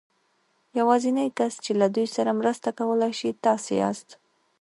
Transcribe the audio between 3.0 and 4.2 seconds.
شي تاسې ياست.